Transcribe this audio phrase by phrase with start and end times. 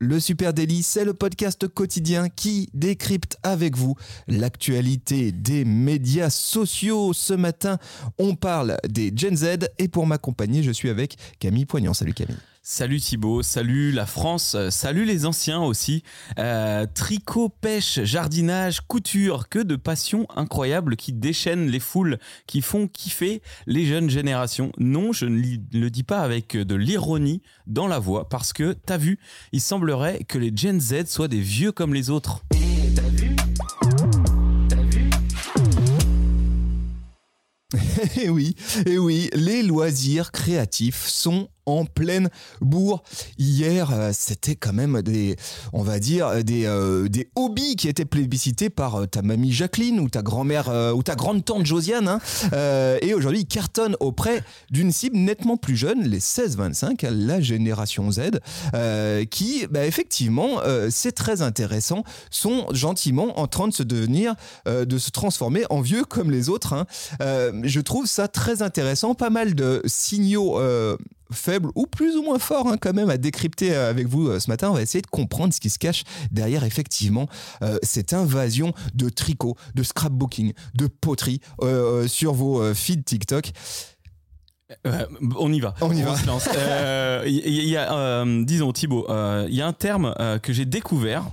[0.00, 3.94] Le Super Daily, c'est le podcast quotidien qui décrypte avec vous
[4.26, 7.12] l'actualité des médias sociaux.
[7.12, 7.78] Ce matin,
[8.18, 11.94] on parle des Gen Z et pour m'accompagner, je suis avec Camille Poignant.
[11.94, 12.36] Salut Camille.
[12.66, 16.02] Salut Thibaut, salut la France, euh, salut les anciens aussi.
[16.38, 22.88] Euh, tricot, pêche, jardinage, couture, que de passions incroyables qui déchaînent les foules, qui font
[22.88, 24.72] kiffer les jeunes générations.
[24.78, 25.42] Non, je ne
[25.74, 29.18] le dis pas avec de l'ironie dans la voix, parce que, t'as vu,
[29.52, 32.46] il semblerait que les Gen Z soient des vieux comme les autres.
[38.16, 38.54] Et oui,
[38.86, 43.02] et oui, les loisirs créatifs sont en pleine bourre.
[43.38, 45.36] Hier, euh, c'était quand même des,
[45.72, 50.00] on va dire, des, euh, des hobbies qui étaient plébiscités par euh, ta mamie Jacqueline
[50.00, 52.08] ou ta grand-mère ou ta grande-tante Josiane.
[52.08, 52.20] Hein.
[53.02, 58.40] et aujourd'hui, ils cartonnent auprès d'une cible nettement plus jeune, les 16-25, la génération Z,
[59.30, 64.34] qui, bah, effectivement, c'est très intéressant, sont gentiment en train de se devenir,
[64.66, 66.72] de se transformer en vieux comme les autres.
[66.72, 66.86] Hein.
[67.62, 70.58] je trouve ça très intéressant, pas mal de signaux
[71.30, 74.40] faible ou plus ou moins fort hein, quand même à décrypter euh, avec vous euh,
[74.40, 74.70] ce matin.
[74.70, 77.28] On va essayer de comprendre ce qui se cache derrière effectivement
[77.62, 81.40] euh, cette invasion de tricot, de scrapbooking, de poterie
[82.06, 83.52] sur vos feeds TikTok.
[84.84, 85.74] on y va.
[85.80, 86.16] On y va.
[87.26, 89.06] Il y, a, disons Thibaut,
[89.48, 91.24] il y a un terme que j'ai découvert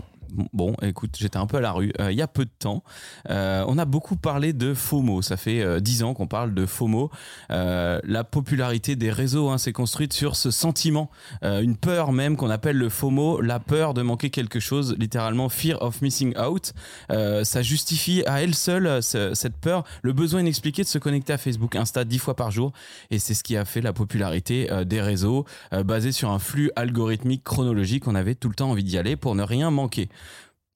[0.54, 2.84] bon, écoute, j'étais un peu à la rue euh, il y a peu de temps.
[3.30, 5.22] Euh, on a beaucoup parlé de FOMO.
[5.22, 7.12] Ça fait euh, dix ans qu'on parle de FOMO.
[7.50, 11.10] la popularité des réseaux hein, s'est construite sur ce sentiment,
[11.42, 15.82] une peur même qu'on appelle le FOMO, la peur de manquer quelque chose, littéralement fear
[15.82, 16.74] of missing out.
[17.10, 21.76] ça justifie à elle seule cette peur, le besoin inexpliqué de se connecter à Facebook,
[21.76, 22.72] Insta dix fois par jour.
[23.10, 27.44] Et c'est ce qui a fait la popularité des réseaux, basés sur un flux algorithmique
[27.44, 28.08] chronologique.
[28.08, 30.10] On avait tout le temps envie d'y aller pour ne rien manquer.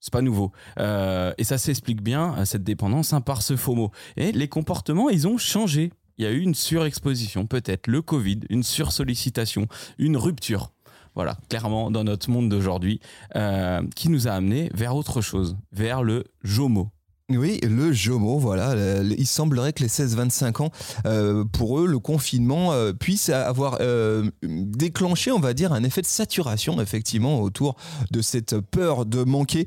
[0.05, 0.51] C'est pas nouveau.
[0.77, 3.89] Euh, et ça s'explique bien, euh, cette dépendance, hein, par ce FOMO.
[4.17, 5.91] Et les comportements, ils ont changé.
[6.19, 9.65] Il y a eu une surexposition, peut-être le Covid, une sursollicitation,
[9.97, 10.69] une rupture.
[11.15, 12.99] Voilà, clairement, dans notre monde d'aujourd'hui,
[13.35, 16.91] euh, qui nous a amené vers autre chose, vers le JOMO.
[17.31, 18.75] Oui, le JOMO, voilà.
[19.01, 20.69] Il semblerait que les 16-25 ans,
[21.07, 26.03] euh, pour eux, le confinement euh, puisse avoir euh, déclenché, on va dire, un effet
[26.03, 27.77] de saturation, effectivement, autour
[28.11, 29.65] de cette peur de manquer.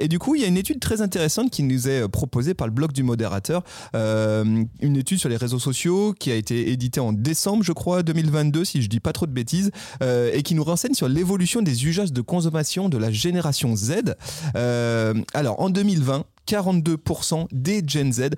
[0.00, 2.66] et du coup, il y a une étude très intéressante qui nous est proposée par
[2.66, 3.62] le blog du modérateur.
[3.94, 8.64] une étude sur les réseaux sociaux qui a été éditée en décembre, je crois, 2022,
[8.64, 9.70] si je dis pas trop de bêtises,
[10.02, 14.16] et qui nous renseigne sur l'évolution des usages de consommation de la génération Z.
[14.54, 18.30] alors, en 2020, 42% des Gen Z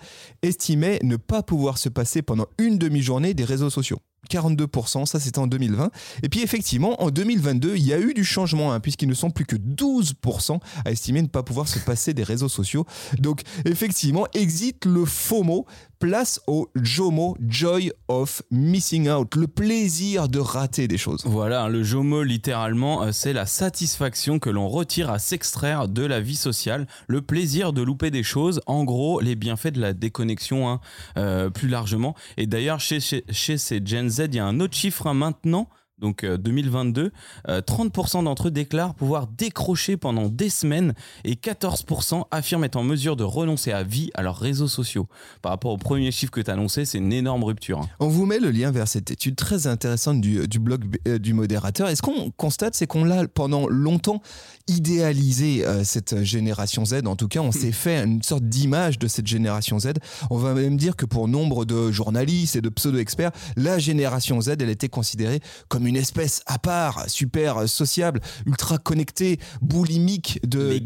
[0.42, 3.98] estimaient ne pas pouvoir se passer pendant une demi-journée des réseaux sociaux.
[4.28, 5.90] 42%, ça c'était en 2020.
[6.22, 9.30] Et puis effectivement, en 2022, il y a eu du changement, hein, puisqu'ils ne sont
[9.30, 12.86] plus que 12% à estimer ne pas pouvoir se passer des réseaux sociaux.
[13.18, 15.66] Donc effectivement, exit le FOMO,
[15.98, 21.22] place au JOMO, Joy of Missing Out, le plaisir de rater des choses.
[21.24, 26.20] Voilà, le JOMO littéralement, euh, c'est la satisfaction que l'on retire à s'extraire de la
[26.20, 30.68] vie sociale, le plaisir de louper des choses, en gros les bienfaits de la déconnexion
[30.68, 30.80] hein,
[31.16, 32.14] euh, plus largement.
[32.36, 35.68] Et d'ailleurs, chez, chez, chez ces Gen Z, il y a un autre chiffre maintenant
[36.00, 37.12] donc 2022,
[37.48, 40.94] euh, 30% euh, d'entre eux déclarent pouvoir décrocher pendant des semaines
[41.24, 45.08] et 14% affirment être en mesure de renoncer à vie à leurs réseaux sociaux.
[45.42, 47.80] Par rapport au premier chiffre que tu as annoncé, c'est une énorme rupture.
[47.80, 47.88] Hein.
[47.98, 51.34] On vous met le lien vers cette étude très intéressante du, du blog euh, du
[51.34, 51.88] modérateur.
[51.88, 54.22] Et ce qu'on constate, c'est qu'on l'a pendant longtemps
[54.68, 57.06] idéalisé, cette génération Z.
[57.06, 59.94] En tout cas, on s'est fait une sorte d'image de cette génération Z.
[60.30, 64.56] On va même dire que pour nombre de journalistes et de pseudo-experts, la génération Z,
[64.60, 70.78] elle était considérée comme une espèce à part, super sociable, ultra connectée, boulimique de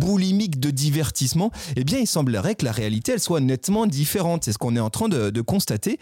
[0.00, 4.44] boulimique de divertissement, eh bien il semblerait que la réalité elle soit nettement différente.
[4.44, 5.98] C'est ce qu'on est en train de, constater,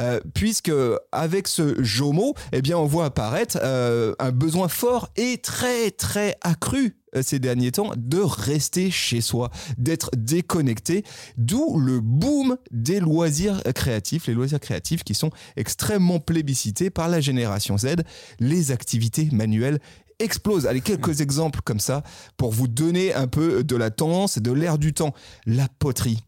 [0.00, 0.72] euh, puisque
[1.12, 6.36] avec ce JOMO, eh bien on voit apparaître euh, un besoin fort et très très
[6.42, 11.04] accru ces derniers temps de rester chez soi, d'être déconnecté,
[11.36, 17.20] d'où le boom des loisirs créatifs, les loisirs créatifs qui sont extrêmement plébiscités par la
[17.20, 17.96] génération Z,
[18.38, 19.80] les activités manuelles
[20.18, 20.66] explosent.
[20.66, 22.02] Allez, quelques exemples comme ça
[22.36, 25.14] pour vous donner un peu de la tendance et de l'air du temps.
[25.46, 26.22] La poterie.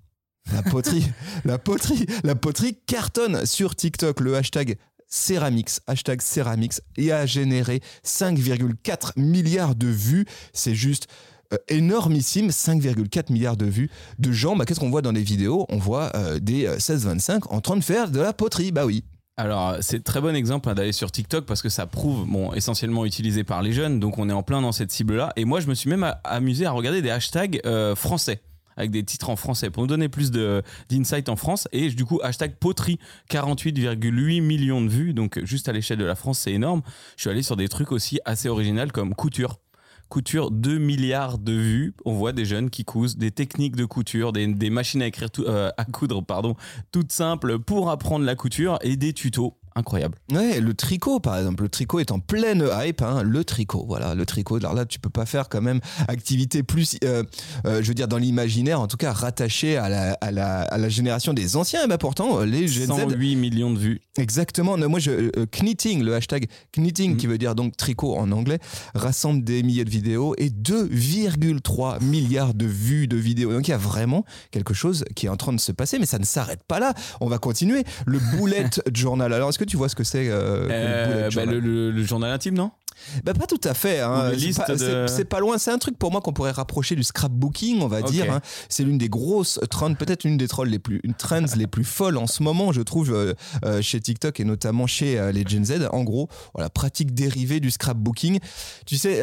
[0.51, 1.05] La poterie,
[1.45, 4.21] la poterie, la poterie cartonne sur TikTok.
[4.21, 4.77] Le hashtag
[5.13, 10.27] Ceramix, hashtag Ceramix, et a généré 5,4 milliards de vues.
[10.53, 11.07] C'est juste
[11.53, 14.57] euh, énormissime, 5,4 milliards de vues de gens.
[14.57, 15.67] Bah, Qu'est-ce qu'on voit dans les vidéos?
[15.69, 18.73] On voit euh, des 16-25 en train de faire de la poterie.
[18.73, 19.05] Bah oui.
[19.37, 23.05] Alors, c'est très bon exemple hein, d'aller sur TikTok parce que ça prouve, bon, essentiellement
[23.05, 25.33] utilisé par les jeunes, donc on est en plein dans cette cible-là.
[25.37, 28.43] Et moi, je me suis même amusé à regarder des hashtags euh, français
[28.77, 29.71] avec des titres en français.
[29.71, 31.69] Pour nous donner plus d'insight en France.
[31.73, 32.99] Et du coup hashtag poterie
[33.31, 35.13] 48,8 millions de vues.
[35.15, 36.83] Donc juste à l'échelle de la France c'est énorme.
[37.17, 39.59] Je suis allé sur des trucs aussi assez originaux comme couture.
[40.09, 41.95] Couture 2 milliards de vues.
[42.05, 45.31] On voit des jeunes qui cousent des techniques de couture des, des machines à écrire
[45.31, 46.55] tout- euh, à coudre pardon
[46.91, 51.63] toutes simples pour apprendre la couture et des tutos incroyables Ouais, le tricot, par exemple.
[51.65, 53.03] Le tricot est en pleine hype.
[53.03, 53.23] hein.
[53.23, 54.57] Le tricot, voilà, le tricot.
[54.57, 57.23] Alors là, tu peux pas faire quand même activité plus, euh,
[57.67, 60.79] euh, je veux dire, dans l'imaginaire, en tout cas, rattaché à la, à la, à
[60.79, 61.85] la génération des anciens.
[61.85, 64.77] Et ben pourtant, euh, les Gen Z, 108 millions de vues exactement.
[64.77, 66.47] Non, moi, je, euh, knitting, le hashtag
[66.77, 67.17] knitting, Mhm.
[67.17, 68.59] qui veut dire donc tricot en anglais,
[68.95, 73.53] rassemble des milliers de vidéos et 2,3 milliards de vues de vidéos.
[73.53, 76.07] Donc il y a vraiment quelque chose qui est en train de se passer, mais
[76.07, 76.95] ça ne s'arrête pas là.
[77.21, 77.85] On va continuer.
[78.07, 79.33] Le bullet journal.
[79.33, 82.05] Alors, est-ce que tu vois ce que c'est euh, Euh, bah, journal le, le- le
[82.05, 82.71] journal intime non?
[83.25, 84.01] Bah pas tout à fait.
[84.01, 84.31] hein.
[84.39, 85.59] C'est pas, de- loin.
[85.59, 88.31] C'est un truc pour moi qu'on pourrait rapprocher du scrapbooking, on va dire.
[88.33, 88.41] hein.
[88.69, 91.85] C'est l'une des grosses trends, peut-être une des trolls les plus, une trends les plus
[91.85, 93.13] folles en ce moment, je trouve,
[93.65, 95.89] euh, chez TikTok et notamment chez les Gen Z.
[95.91, 98.39] En gros, voilà, pratique dérivée du scrapbooking.
[98.87, 99.21] Tu sais,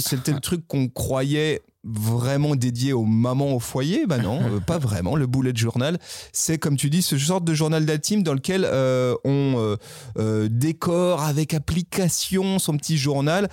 [0.00, 4.06] c'était le truc qu'on croyait vraiment dédié aux mamans au foyer?
[4.06, 5.98] Bah non euh, pas vraiment le bullet journal
[6.32, 9.76] c'est comme tu dis ce genre de journal d'intime dans lequel euh, on euh,
[10.18, 13.48] euh, décore avec application son petit journal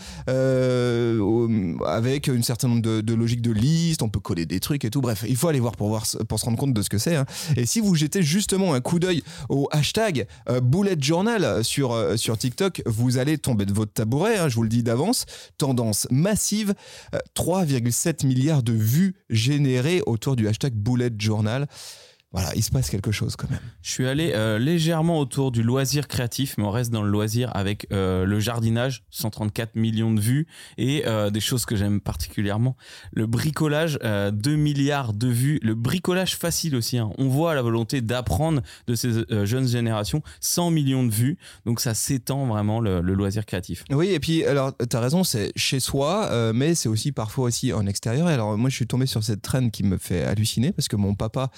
[1.85, 5.01] avec une certain nombre de, logiques de liste, on peut coller des trucs et tout.
[5.01, 7.15] Bref, il faut aller voir pour, voir, pour se rendre compte de ce que c'est.
[7.15, 7.25] hein.
[7.55, 10.27] Et si vous jetez justement un coup d'œil au hashtag
[10.63, 14.69] Bullet Journal sur, sur TikTok, vous allez tomber de votre tabouret, hein, je vous le
[14.69, 15.25] dis d'avance.
[15.57, 16.73] Tendance massive,
[17.13, 21.68] euh, 3,7 milliards de vues générées autour du hashtag Bullet Journal.
[22.35, 23.61] Voilà, il se passe quelque chose quand même.
[23.81, 27.49] Je suis allé euh, légèrement autour du loisir créatif, mais on reste dans le loisir
[27.55, 30.45] avec euh, le jardinage, 134 millions de vues,
[30.77, 32.75] et euh, des choses que j'aime particulièrement.
[33.13, 35.59] Le bricolage, euh, 2 milliards de vues.
[35.63, 36.97] Le bricolage facile aussi.
[36.97, 37.09] hein.
[37.17, 41.38] On voit la volonté d'apprendre de ces jeunes générations, 100 millions de vues.
[41.65, 43.85] Donc ça s'étend vraiment le, le loisir créatif.
[43.91, 47.71] Oui, et puis, alors, tu as raison, c'est chez soi, mais c'est aussi parfois aussi
[47.71, 48.29] en extérieur.
[48.29, 50.97] Et alors, moi, je suis tombé sur cette traîne qui me fait halluciner parce que
[50.97, 51.49] mon papa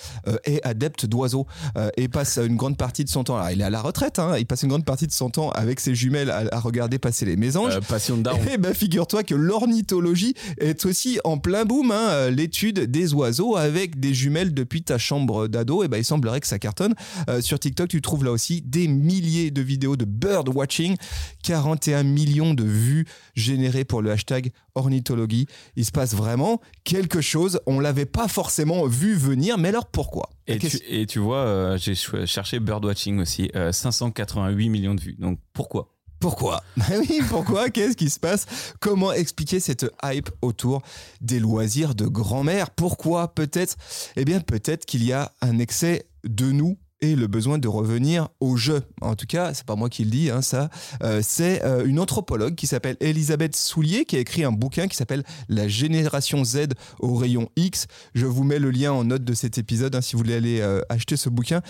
[0.43, 1.47] est adepte d'oiseaux
[1.77, 3.37] euh, et passe une grande partie de son temps.
[3.37, 5.49] Alors, il est à la retraite, hein, il passe une grande partie de son temps
[5.51, 7.75] avec ses jumelles à, à regarder passer les mésanges.
[7.75, 8.39] Euh, passion de daron.
[8.51, 11.91] Eh ben, figure-toi que l'ornithologie est aussi en plein boom.
[11.91, 16.05] hein, euh, L'étude des oiseaux avec des jumelles depuis ta chambre d'ado, et ben, il
[16.05, 16.93] semblerait que ça cartonne.
[17.29, 20.95] Euh, sur TikTok, tu trouves là aussi des milliers de vidéos de bird watching,
[21.43, 23.05] 41 millions de vues
[23.35, 25.47] générées pour le hashtag ornithologie.
[25.75, 27.59] Il se passe vraiment quelque chose.
[27.65, 30.29] On l'avait pas forcément vu venir, mais alors pourquoi?
[30.47, 31.95] Et tu, et tu vois, euh, j'ai
[32.25, 35.15] cherché birdwatching aussi, euh, 588 millions de vues.
[35.19, 35.93] Donc pourquoi?
[36.19, 36.63] Pourquoi?
[36.77, 37.69] Ben oui, pourquoi?
[37.69, 38.45] Qu'est-ce qui se passe?
[38.79, 40.81] Comment expliquer cette hype autour
[41.21, 42.71] des loisirs de grand-mère?
[42.71, 43.33] Pourquoi?
[43.35, 43.75] Peut-être,
[44.15, 48.29] eh bien, peut-être qu'il y a un excès de nous et le besoin de revenir
[48.39, 48.81] au jeu.
[49.01, 50.69] En tout cas, c'est pas moi qui le dis, hein, ça.
[51.03, 54.95] Euh, c'est euh, une anthropologue qui s'appelle Elisabeth Soulier qui a écrit un bouquin qui
[54.95, 57.87] s'appelle La génération Z au rayon X.
[58.13, 60.61] Je vous mets le lien en note de cet épisode hein, si vous voulez aller
[60.61, 61.61] euh, acheter ce bouquin.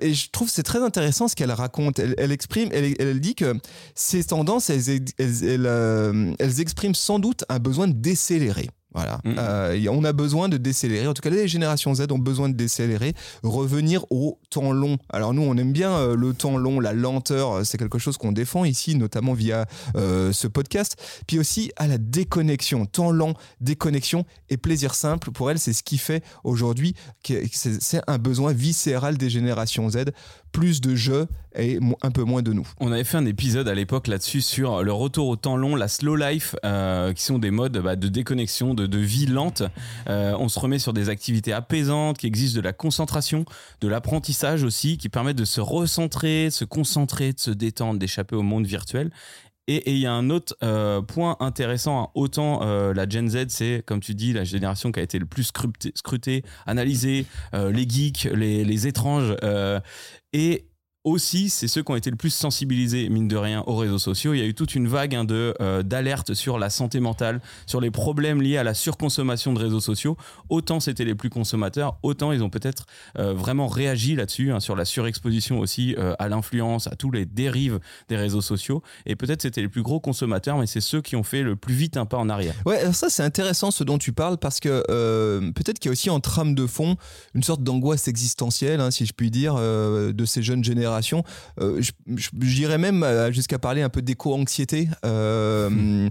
[0.00, 1.98] Et je trouve c'est très intéressant ce qu'elle raconte.
[1.98, 3.54] Elle, exprime, elle, elle dit que
[3.94, 8.68] ces tendances, elles, elles expriment sans doute un besoin de décélérer.
[8.96, 9.20] Voilà.
[9.26, 11.06] Euh, on a besoin de décélérer.
[11.06, 13.12] En tout cas, les générations Z ont besoin de décélérer,
[13.42, 14.96] revenir au temps long.
[15.10, 17.52] Alors nous, on aime bien euh, le temps long, la lenteur.
[17.52, 20.96] euh, C'est quelque chose qu'on défend ici, notamment via euh, ce podcast.
[21.26, 25.30] Puis aussi à la déconnexion, temps lent, déconnexion et plaisir simple.
[25.30, 26.94] Pour elle, c'est ce qui fait aujourd'hui
[27.52, 29.96] c'est un besoin viscéral des générations Z.
[30.56, 32.66] Plus de jeux et un peu moins de nous.
[32.80, 35.86] On avait fait un épisode à l'époque là-dessus sur le retour au temps long, la
[35.86, 39.62] slow life, euh, qui sont des modes bah, de déconnexion, de, de vie lente.
[40.08, 43.44] Euh, on se remet sur des activités apaisantes qui exigent de la concentration,
[43.82, 48.34] de l'apprentissage aussi, qui permettent de se recentrer, de se concentrer, de se détendre, d'échapper
[48.34, 49.10] au monde virtuel.
[49.68, 52.08] Et il y a un autre euh, point intéressant, hein.
[52.14, 55.26] autant euh, la Gen Z, c'est comme tu dis la génération qui a été le
[55.26, 59.34] plus scruté- scrutée, analysée, euh, les geeks, les, les étranges,
[60.32, 60.68] et
[61.06, 64.34] aussi, c'est ceux qui ont été le plus sensibilisés, mine de rien, aux réseaux sociaux.
[64.34, 67.40] Il y a eu toute une vague hein, de euh, d'alerte sur la santé mentale,
[67.64, 70.16] sur les problèmes liés à la surconsommation de réseaux sociaux.
[70.48, 72.86] Autant c'était les plus consommateurs, autant ils ont peut-être
[73.18, 77.24] euh, vraiment réagi là-dessus, hein, sur la surexposition aussi euh, à l'influence, à tous les
[77.24, 78.82] dérives des réseaux sociaux.
[79.06, 81.74] Et peut-être c'était les plus gros consommateurs, mais c'est ceux qui ont fait le plus
[81.74, 82.54] vite un pas en arrière.
[82.66, 84.82] Ouais, ça c'est intéressant ce dont tu parles parce que
[85.52, 86.96] peut-être qu'il y a aussi en trame de fond
[87.36, 90.95] une sorte d'angoisse existentielle, hein, si je puis dire, de ces jeunes générations
[91.60, 91.80] euh,
[92.40, 94.88] J'irais même euh, jusqu'à parler un peu d'éco-anxiété.
[95.04, 96.08] Euh,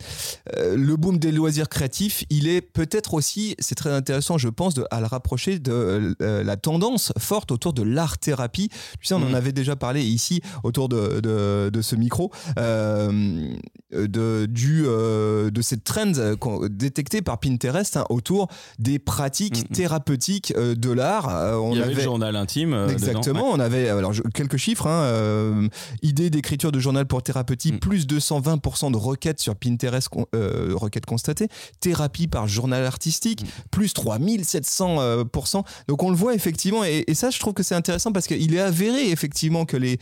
[0.58, 4.86] le boom des loisirs créatifs, il est peut-être aussi, c'est très intéressant, je pense, de,
[4.92, 8.70] à le rapprocher de la tendance forte autour de l'art-thérapie.
[9.00, 9.36] Tu sais, on en hmm.
[9.36, 16.12] avait déjà parlé ici autour de, de, ce micro, de, du, de cette trend
[16.70, 18.48] détectée par Pinterest hein, autour
[18.80, 19.74] des pratiques hmm.
[19.74, 21.28] thérapeutiques de l'art.
[21.62, 22.88] on Il y avait, le journal intime.
[22.90, 25.68] Exactement, on avait alors, quelques chiffres Hein, euh,
[26.02, 27.80] idée d'écriture de journal pour thérapeutie, mm.
[27.80, 31.48] plus 220% de requêtes sur Pinterest, euh, requêtes constatées.
[31.80, 33.48] Thérapie par journal artistique, mm.
[33.72, 35.00] plus 3700%.
[35.00, 35.24] Euh,
[35.88, 38.60] Donc on le voit effectivement, et, ça je trouve que c'est intéressant parce qu'il est
[38.60, 40.00] avéré effectivement que les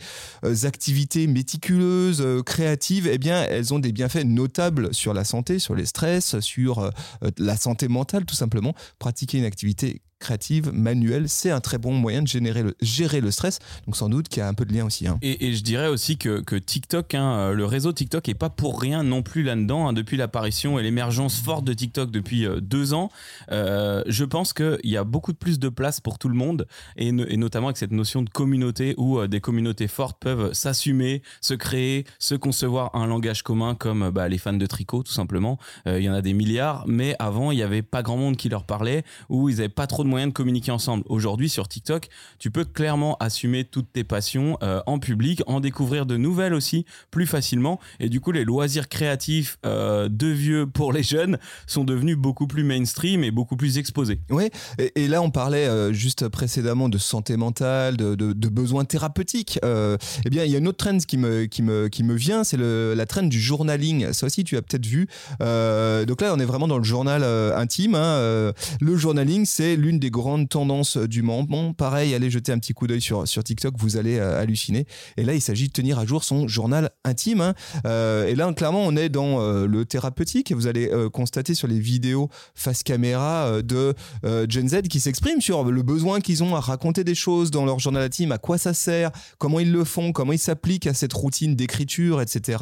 [0.64, 5.86] activités méticuleuses, créatives, eh bien elles ont des bienfaits notables sur la santé, sur les
[5.86, 6.90] stress, sur
[7.38, 8.74] la santé mentale tout simplement.
[8.98, 13.30] Pratiquer une activité créative, manuelle, c'est un très bon moyen de générer le, gérer le
[13.30, 13.58] stress.
[13.86, 15.06] Donc sans doute qu'il y a un peu de lien aussi.
[15.06, 15.18] Hein.
[15.20, 19.02] Et, je dirais aussi que, TikTok, hein, euh, le réseau TikTok est pas pour rien
[19.02, 19.88] non plus là-dedans.
[19.88, 23.10] Hein, depuis l'apparition et l'émergence forte de TikTok depuis euh, deux ans,
[23.52, 26.66] euh, je pense qu'il y a beaucoup plus de place pour tout le monde
[26.96, 32.06] et, notamment avec cette notion de communauté où des communautés fortes peuvent s'assumer, se créer,
[32.18, 35.58] se concevoir un langage commun comme bah, les fans de tricot tout simplement.
[35.86, 38.48] Il y en a des milliards, mais avant il y avait pas grand monde qui
[38.48, 41.02] leur parlait ou ils avaient pas trop de de communiquer ensemble.
[41.08, 46.06] Aujourd'hui, sur TikTok, tu peux clairement assumer toutes tes passions euh, en public, en découvrir
[46.06, 47.80] de nouvelles aussi plus facilement.
[48.00, 52.46] Et du coup, les loisirs créatifs euh, de vieux pour les jeunes sont devenus beaucoup
[52.46, 54.20] plus mainstream et beaucoup plus exposés.
[54.30, 59.58] Oui, et, là, on parlait euh, juste précédemment de santé mentale, de, de, besoins thérapeutiques.
[59.64, 62.44] eh bien, il y a une autre trend qui me, qui me, qui me vient,
[62.44, 64.12] c'est la trend du journaling.
[64.12, 65.08] Ça aussi, tu as peut-être vu.
[65.40, 67.24] donc là, on est vraiment dans le journal
[67.56, 67.96] intime.
[67.96, 68.52] Hein.
[68.80, 71.72] le journaling, c'est l'une des grandes tendances du moment.
[71.72, 74.86] pareil, allez jeter un petit coup d'œil sur, sur TikTok, vous allez euh, halluciner.
[75.16, 77.40] Et là, il s'agit de tenir à jour son journal intime.
[77.40, 77.54] Hein.
[77.86, 80.52] Euh, et là, clairement, on est dans euh, le thérapeutique.
[80.52, 85.82] Vous allez constater sur les vidéos face caméra de Gen Z qui s'expriment sur le
[85.82, 89.10] besoin qu'ils ont à raconter des choses dans leur journal intime, à quoi ça sert,
[89.38, 92.58] comment ils le font, comment ils s'appliquent à cette routine d'écriture, etc.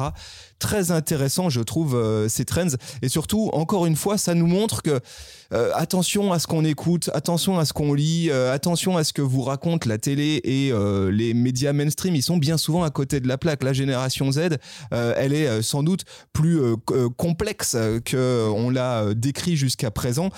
[0.59, 2.75] Très intéressant, je trouve, ces trends.
[3.01, 5.01] Et surtout, encore une fois, ça nous montre que
[5.51, 9.21] attention à ce qu'on écoute, attention à ce qu'on lit, euh, attention à ce que
[9.21, 12.13] vous raconte la télé et euh, les médias mainstream.
[12.17, 13.63] Ils sont bien souvent à côté de la plaque.
[13.63, 14.57] La génération Z,
[14.93, 16.03] euh, elle est sans doute
[16.33, 16.59] plus
[17.15, 20.31] complexe que on l'a décrit jusqu'à présent.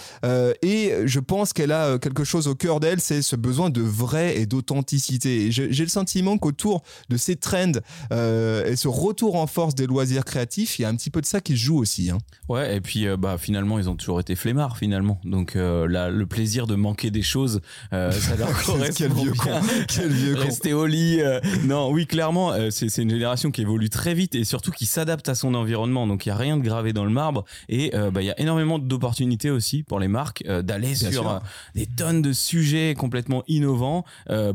[0.62, 4.38] et je pense qu'elle a quelque chose au cœur d'elle, c'est ce besoin de vrai
[4.38, 5.51] et d'authenticité.
[5.51, 7.80] J'ai le sentiment qu'autour de ces trends
[8.12, 11.25] et ce retour en force des loisirs créatifs, il y a un petit peu de
[11.25, 12.12] ça qui se joue aussi.
[12.12, 12.20] Hein.
[12.48, 15.20] Ouais, et puis bah finalement ils ont toujours été flemmards finalement.
[15.24, 17.62] Donc là, le plaisir de manquer des choses,
[17.94, 18.50] euh, ça leur
[18.96, 19.50] Quel vieux con.
[19.88, 21.22] Quel vieux Rester au lit.
[21.22, 24.86] Euh, non, oui, clairement, euh, c'est une génération qui évolue très vite et surtout qui
[24.86, 26.08] s'adapte à son environnement.
[26.08, 28.39] Donc il y a rien de gravé dans le marbre et bah, il y a
[28.39, 31.41] énormément d'opportunités aussi pour les marques d'aller sur
[31.74, 34.05] des tonnes de sujets complètement innovants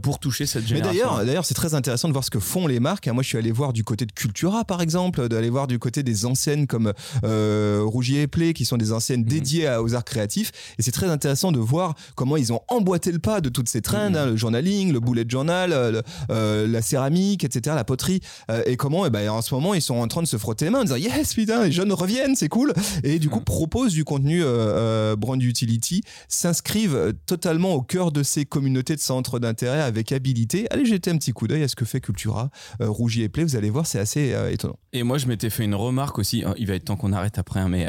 [0.03, 0.93] pour toucher cette génération.
[0.93, 3.09] Mais d'ailleurs, d'ailleurs, c'est très intéressant de voir ce que font les marques.
[3.09, 6.03] Moi, je suis allé voir du côté de Cultura, par exemple, d'aller voir du côté
[6.03, 9.29] des anciennes comme Rougier et Play, qui sont des anciennes mhm.
[9.29, 10.53] dédiées aux arts créatifs.
[10.79, 13.83] Et c'est très intéressant de voir comment ils ont emboîté le pas de toutes ces
[13.83, 18.63] trends, hein, le journaling, le bullet journal, euh, euh, la céramique, etc., la poterie, euh,
[18.67, 20.71] et comment, eh ben, en ce moment, ils sont en train de se frotter les
[20.71, 22.73] mains en disant yes, putain, les jeunes reviennent, c'est cool,
[23.05, 24.43] et du coup, proposent du contenu
[25.19, 30.67] brand utility, s'inscrivent totalement au cœur de ces communautés de centres d'intérêt avec habilité.
[30.71, 32.51] Allez jeter un petit coup d'œil à ce que fait Cultura,
[32.81, 34.77] Rougier et Play, vous allez voir, c'est assez étonnant.
[34.93, 37.61] Et moi, je m'étais fait une remarque aussi, il va être temps qu'on arrête après,
[37.61, 37.87] hein, mais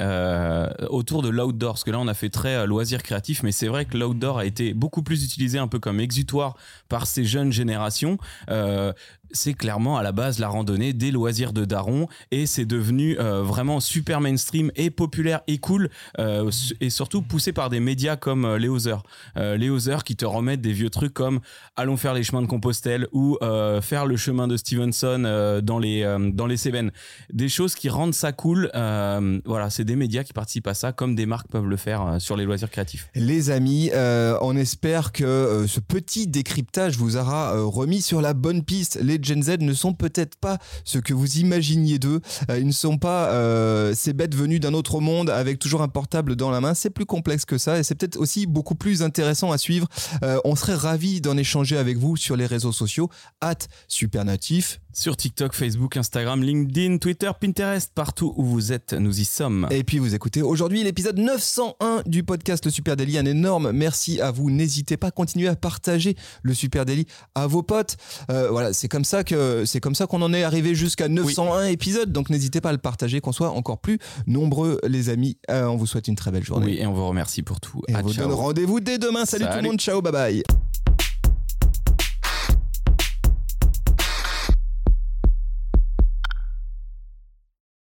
[0.90, 3.86] autour de l'outdoor, parce que là, on a fait très loisir créatif, mais c'est vrai
[3.86, 6.56] que l'outdoor a été beaucoup plus utilisé un peu comme exutoire
[6.90, 8.18] par ces jeunes générations.
[8.50, 8.94] Euh,
[9.34, 13.44] c'est clairement à la base la randonnée des loisirs de Daron et c'est devenu euh,
[13.44, 18.46] vraiment super mainstream et populaire et cool euh, et surtout poussé par des médias comme
[18.46, 19.04] euh, les Other.
[19.36, 21.40] les Other qui te remettent des vieux trucs comme
[21.76, 23.38] allons faire les chemins de Compostelle ou
[23.82, 26.92] faire le chemin de Stevenson dans les dans les Cévennes.
[27.32, 28.70] Des choses qui rendent ça cool.
[28.74, 32.38] voilà, c'est des médias qui participent à ça comme des marques peuvent le faire sur
[32.38, 33.10] les loisirs créatifs.
[33.16, 39.00] Les amis, on espère que ce petit décryptage vous aura remis sur la bonne piste.
[39.02, 42.22] Les Gen Z ne sont peut-être pas ce que vous imaginiez d'eux.
[42.50, 45.88] Euh, ils ne sont pas euh, ces bêtes venues d'un autre monde avec toujours un
[45.88, 46.74] portable dans la main.
[46.74, 49.88] C'est plus complexe que ça et c'est peut-être aussi beaucoup plus intéressant à suivre.
[50.24, 53.10] Euh, on serait ravis d'en échanger avec vous sur les réseaux sociaux.
[53.42, 54.80] At Supernatif.
[54.94, 59.66] Sur TikTok, Facebook, Instagram, LinkedIn, Twitter, Pinterest, partout où vous êtes, nous y sommes.
[59.72, 63.18] Et puis vous écoutez aujourd'hui l'épisode 901 du podcast Le Super Daily.
[63.18, 64.52] Un énorme merci à vous.
[64.52, 67.96] N'hésitez pas à continuer à partager le Super Daily à vos potes.
[68.30, 71.66] Euh, voilà, c'est comme ça que c'est comme ça qu'on en est arrivé jusqu'à 901
[71.66, 72.12] épisodes.
[72.12, 75.38] Donc n'hésitez pas à le partager, qu'on soit encore plus nombreux, les amis.
[75.50, 76.66] Euh, on vous souhaite une très belle journée.
[76.66, 77.82] Oui, et on vous remercie pour tout.
[77.88, 79.26] Et Ah, on vous donne rendez-vous dès demain.
[79.26, 79.68] Salut, tout le Salut.
[79.68, 79.80] monde.
[79.80, 80.44] Ciao, bye bye.